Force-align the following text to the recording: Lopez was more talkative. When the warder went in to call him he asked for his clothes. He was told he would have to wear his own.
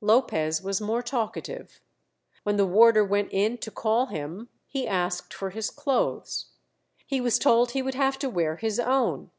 Lopez 0.00 0.62
was 0.62 0.80
more 0.80 1.02
talkative. 1.02 1.82
When 2.42 2.56
the 2.56 2.64
warder 2.64 3.04
went 3.04 3.28
in 3.30 3.58
to 3.58 3.70
call 3.70 4.06
him 4.06 4.48
he 4.66 4.88
asked 4.88 5.34
for 5.34 5.50
his 5.50 5.68
clothes. 5.68 6.46
He 7.06 7.20
was 7.20 7.38
told 7.38 7.72
he 7.72 7.82
would 7.82 7.92
have 7.94 8.18
to 8.20 8.30
wear 8.30 8.56
his 8.56 8.80
own. 8.80 9.30